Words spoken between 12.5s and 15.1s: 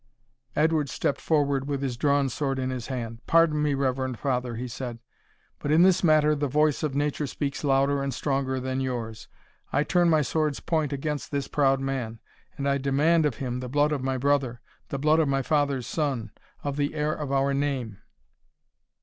and I demand of him the blood of my brother the